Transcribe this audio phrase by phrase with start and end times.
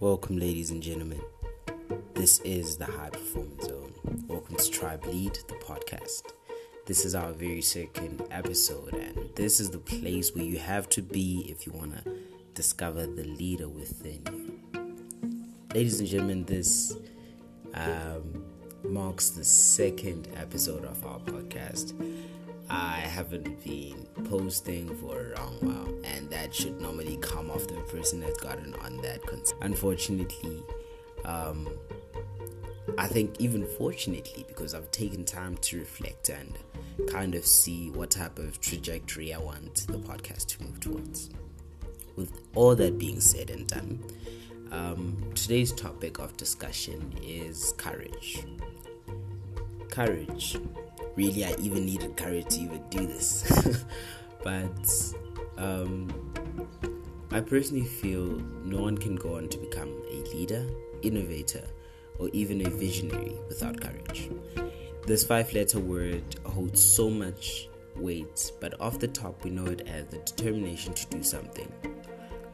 [0.00, 1.20] Welcome, ladies and gentlemen.
[2.14, 3.92] This is the High Performance Zone.
[4.28, 6.22] Welcome to Tribe Lead, the podcast.
[6.86, 11.02] This is our very second episode, and this is the place where you have to
[11.02, 12.12] be if you want to
[12.54, 14.60] discover the leader within you.
[15.74, 16.96] Ladies and gentlemen, this
[17.74, 18.44] um,
[18.84, 21.92] marks the second episode of our podcast.
[22.70, 27.80] I haven't been posting for a long while, and that should normally come after the
[27.82, 29.22] person has gotten on that.
[29.26, 30.62] Cons- Unfortunately,
[31.24, 31.68] um,
[32.98, 36.58] I think even fortunately, because I've taken time to reflect and
[37.08, 41.30] kind of see what type of trajectory I want the podcast to move towards.
[42.16, 44.02] With all that being said and done,
[44.72, 48.44] um, today's topic of discussion is courage.
[49.90, 50.58] Courage
[51.18, 53.84] really I even needed courage to even do this.
[54.44, 55.14] but
[55.58, 56.08] um,
[57.32, 60.64] I personally feel no one can go on to become a leader,
[61.02, 61.66] innovator,
[62.20, 64.30] or even a visionary without courage.
[65.06, 69.88] This five letter word holds so much weight, but off the top we know it
[69.88, 71.72] as the determination to do something.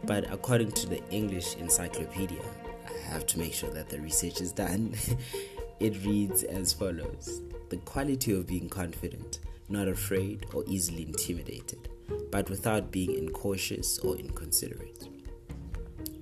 [0.05, 2.43] But according to the English Encyclopedia,
[2.89, 4.95] I have to make sure that the research is done.
[5.81, 7.43] it reads as follows
[7.75, 11.89] the quality of being confident, not afraid or easily intimidated,
[12.31, 15.09] but without being incautious or inconsiderate.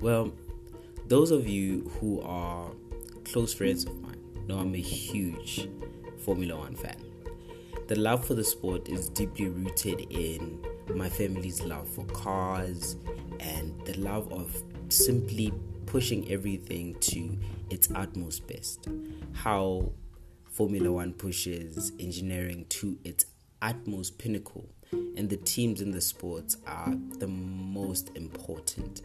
[0.00, 0.32] Well,
[1.08, 2.70] those of you who are
[3.24, 5.68] close friends of mine know I'm a huge
[6.24, 6.96] Formula One fan.
[7.86, 10.64] The love for the sport is deeply rooted in
[10.94, 12.96] my family's love for cars
[13.40, 14.56] and the love of
[14.88, 15.52] simply
[15.84, 17.36] pushing everything to
[17.68, 18.88] its utmost best.
[19.34, 19.92] How
[20.52, 23.24] Formula One pushes engineering to its
[23.62, 24.68] utmost pinnacle,
[25.16, 29.00] and the teams in the sports are the most important.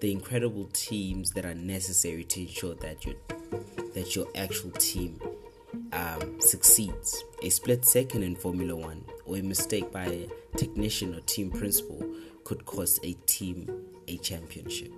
[0.00, 3.14] The incredible teams that are necessary to ensure that your
[3.94, 5.20] that your actual team
[5.92, 7.22] um, succeeds.
[7.44, 12.04] A split second in Formula One or a mistake by a technician or team principal
[12.42, 13.70] could cost a team
[14.08, 14.92] a championship.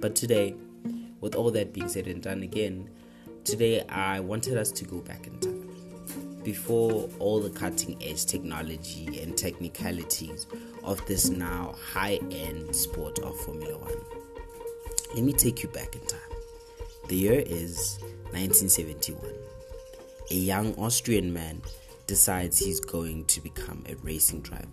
[0.00, 0.56] But today,
[1.20, 2.90] with all that being said and done again,
[3.44, 5.70] Today, I wanted us to go back in time
[6.44, 10.46] before all the cutting edge technology and technicalities
[10.84, 13.94] of this now high end sport of Formula One.
[15.14, 16.20] Let me take you back in time.
[17.08, 17.98] The year is
[18.30, 19.20] 1971.
[20.30, 21.62] A young Austrian man
[22.06, 24.66] decides he's going to become a racing driver,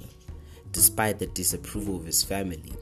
[0.71, 2.73] despite the disapproval of his family.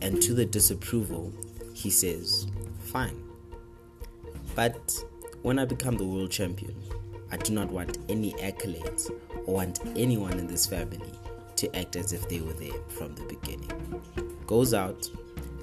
[0.00, 1.32] And to the disapproval,
[1.74, 2.46] he says,
[2.80, 3.22] Fine,
[4.54, 5.04] but
[5.42, 6.76] when I become the world champion,
[7.30, 9.10] I do not want any accolades
[9.46, 11.12] or want anyone in this family
[11.56, 13.70] to act as if they were there from the beginning.
[14.46, 15.08] Goes out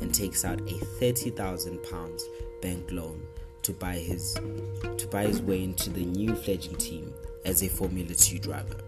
[0.01, 2.23] and takes out a thirty thousand pounds
[2.61, 3.22] bank loan
[3.63, 7.13] to buy his to buy his way into the new fledgling team
[7.45, 8.79] as a Formula 2 driver.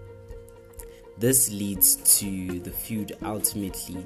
[1.18, 4.06] This leads to the feud ultimately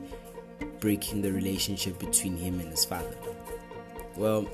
[0.80, 3.16] breaking the relationship between him and his father.
[4.16, 4.50] Well,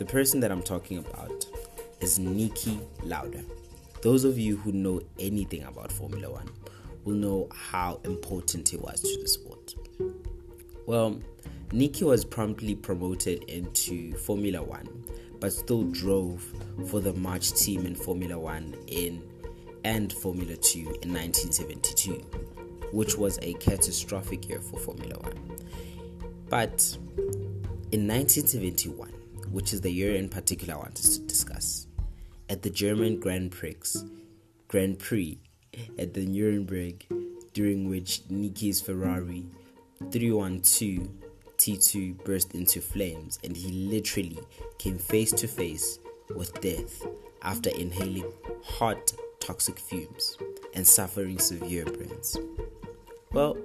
[0.00, 1.44] the person that I'm talking about
[2.00, 3.44] is Niki Lauda.
[4.00, 6.48] Those of you who know anything about Formula One
[7.04, 9.74] will know how important he was to the sport.
[10.86, 11.20] Well,
[11.68, 15.04] Niki was promptly promoted into Formula One,
[15.38, 16.50] but still drove
[16.88, 19.22] for the March team in Formula One in
[19.84, 22.12] and Formula 2 in 1972,
[22.92, 25.58] which was a catastrophic year for Formula One.
[26.48, 26.96] But
[27.92, 29.19] in 1971,
[29.50, 31.86] which is the year in particular I wanted to discuss.
[32.48, 33.76] At the German Grand Prix,
[34.68, 35.38] Grand Prix
[35.98, 37.06] at the Nuremberg,
[37.52, 39.44] during which Niki's Ferrari
[40.10, 41.08] 312
[41.58, 44.38] T2 burst into flames and he literally
[44.78, 45.98] came face to face
[46.34, 47.02] with death
[47.42, 48.32] after inhaling
[48.64, 50.38] hot toxic fumes
[50.74, 52.38] and suffering severe burns.
[53.32, 53.56] Well,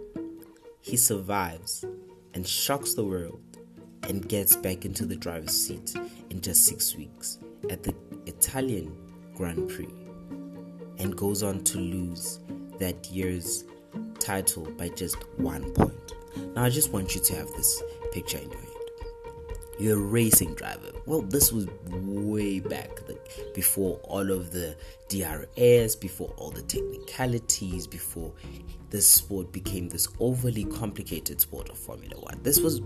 [0.81, 1.86] he survives
[2.33, 3.42] and shocks the world
[4.07, 5.96] and gets back into the driver's seat
[6.30, 8.96] in just six weeks at the Italian
[9.36, 9.94] Grand Prix
[10.98, 12.40] and goes on to lose
[12.80, 13.66] that year's
[14.19, 16.13] title by just one point.
[16.56, 17.81] Now, I just want you to have this
[18.12, 18.75] picture in your head.
[19.77, 20.92] You're a racing driver.
[21.06, 24.75] Well, this was way back, like before all of the
[25.10, 28.31] DRS, before all the technicalities, before
[28.89, 32.39] this sport became this overly complicated sport of Formula One.
[32.42, 32.80] This was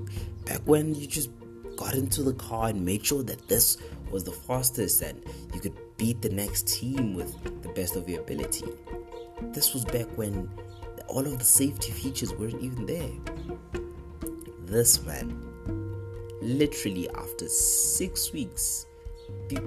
[0.45, 1.29] back when you just
[1.75, 3.77] got into the car and made sure that this
[4.11, 7.31] was the fastest and you could beat the next team with
[7.61, 8.65] the best of your ability.
[9.53, 10.49] This was back when
[11.07, 13.11] all of the safety features weren't even there.
[14.65, 15.48] This man
[16.41, 18.85] literally after six weeks,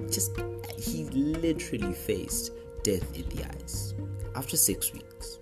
[0.09, 0.31] just
[0.77, 2.51] he literally faced
[2.83, 3.93] death in the eyes.
[4.35, 5.39] After six weeks,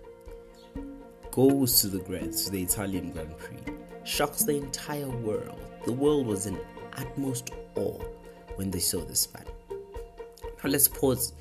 [1.32, 3.74] goes to the Grand to the Italian Grand Prix,
[4.04, 5.60] shocks the entire world.
[5.86, 6.60] The world was in
[6.94, 8.04] utmost awe
[8.56, 9.46] when they saw this man.
[10.64, 11.34] Now let's pause.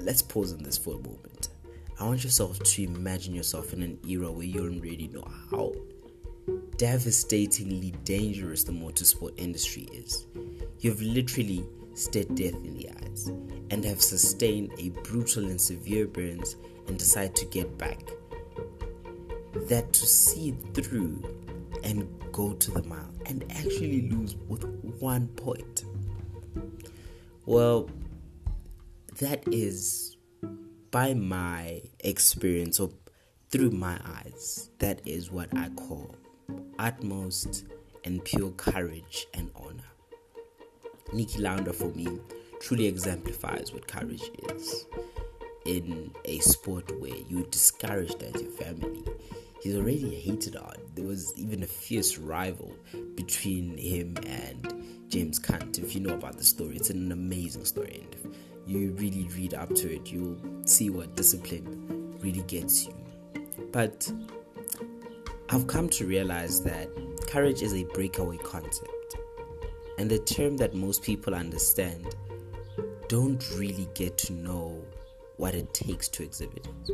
[0.00, 1.48] Let's pause on this for a moment.
[2.00, 5.72] I want yourself to imagine yourself in an era where you don't really know how
[6.78, 10.26] devastatingly dangerous the motorsport industry is.
[10.78, 13.26] You've literally stared death in the eyes
[13.70, 17.98] and have sustained a brutal and severe burns and decide to get back.
[19.68, 21.20] That to see through
[21.82, 24.64] and go to the mile and actually lose with
[25.00, 25.84] one point.
[27.44, 27.90] Well,
[29.18, 30.16] that is
[30.92, 32.90] by my experience or
[33.50, 36.14] through my eyes, that is what I call
[36.78, 37.64] utmost
[38.04, 39.90] and pure courage and honor.
[41.12, 42.18] Niki Lauda for me
[42.60, 44.86] truly exemplifies what courage is
[45.64, 49.04] in a sport where you're discouraged as your family.
[49.62, 50.74] He's already hated on.
[50.94, 52.74] There was even a fierce rival
[53.16, 55.78] between him and James Hunt.
[55.78, 58.02] If you know about the story, it's an amazing story.
[58.02, 62.94] And if you really read up to it, you'll see what discipline really gets you.
[63.72, 64.10] But
[65.50, 66.90] I've come to realize that
[67.26, 69.16] courage is a breakaway concept.
[69.96, 72.14] And the term that most people understand
[73.08, 74.84] don't really get to know
[75.38, 76.90] what it takes to exhibit it.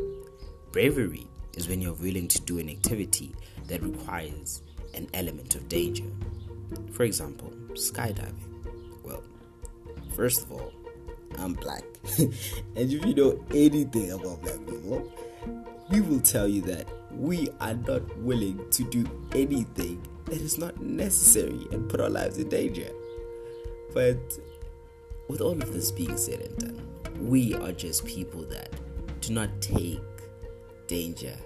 [0.70, 3.34] Bravery is when you're willing to do an activity
[3.66, 4.62] that requires
[4.94, 6.04] an element of danger.
[6.92, 8.34] For example, skydiving.
[9.02, 9.24] Well,
[10.14, 10.72] first of all,
[11.38, 11.82] I'm black.
[12.18, 12.32] and
[12.76, 15.12] if you know anything about black people,
[15.90, 16.86] we will tell you that
[17.16, 22.38] we are not willing to do anything that is not necessary and put our lives
[22.38, 22.90] in danger.
[23.92, 24.38] But
[25.28, 26.88] with all of this being said and done,
[27.20, 28.70] we are just people that
[29.20, 30.00] do not take
[30.86, 31.36] danger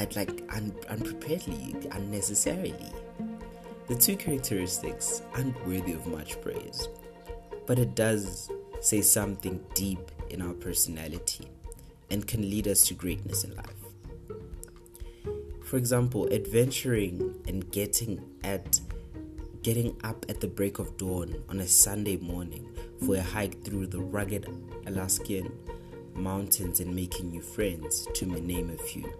[0.00, 2.90] I'd like un- unpreparedly, unnecessarily.
[3.86, 6.88] The two characteristics aren't worthy of much praise,
[7.66, 8.50] but it does
[8.80, 11.50] say something deep in our personality
[12.10, 13.79] and can lead us to greatness in life.
[15.70, 18.80] For example, adventuring and getting at
[19.62, 22.68] getting up at the break of dawn on a Sunday morning
[23.06, 24.48] for a hike through the rugged
[24.88, 25.56] Alaskan
[26.14, 29.12] mountains and making new friends, to name a few.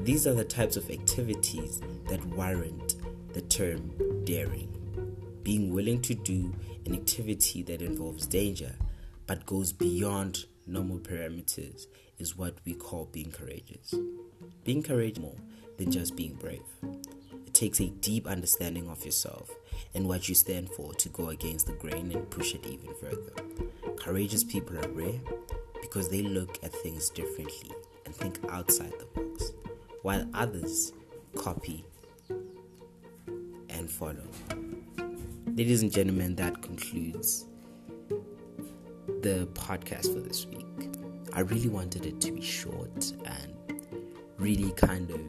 [0.00, 1.80] These are the types of activities
[2.10, 2.96] that warrant
[3.32, 3.90] the term
[4.24, 4.68] daring.
[5.42, 8.74] Being willing to do an activity that involves danger
[9.26, 11.86] but goes beyond normal parameters
[12.18, 13.94] is what we call being courageous.
[14.64, 15.36] Being courageous more
[15.76, 16.62] than just being brave.
[17.46, 19.50] It takes a deep understanding of yourself
[19.94, 23.32] and what you stand for to go against the grain and push it even further.
[23.96, 25.18] Courageous people are rare
[25.80, 27.72] because they look at things differently
[28.06, 29.52] and think outside the box,
[30.02, 30.92] while others
[31.36, 31.84] copy
[33.68, 34.28] and follow.
[35.46, 37.46] Ladies and gentlemen, that concludes
[39.22, 40.66] the podcast for this week.
[41.32, 43.54] I really wanted it to be short and
[44.42, 45.20] really kind of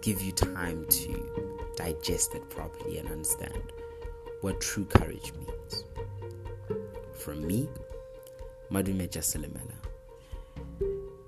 [0.00, 3.62] give you time to digest it properly and understand
[4.40, 5.84] what true courage means.
[7.18, 7.68] From me,
[8.70, 9.22] Madumeja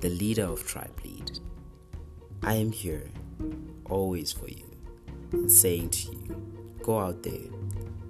[0.01, 1.39] the leader of Tribe Lead,
[2.43, 3.09] I am here
[3.91, 4.73] always for you
[5.49, 6.43] saying to you,
[6.83, 7.51] go out there,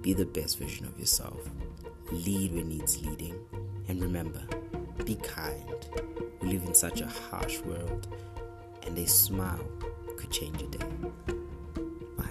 [0.01, 1.49] be the best version of yourself,
[2.11, 3.37] lead when needs leading,
[3.87, 4.41] and remember,
[5.05, 5.85] be kind.
[6.41, 8.07] We live in such a harsh world,
[8.85, 9.65] and a smile
[10.17, 10.85] could change a day.
[12.17, 12.25] Bye.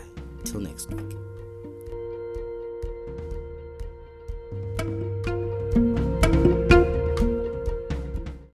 [0.45, 1.17] Till next week.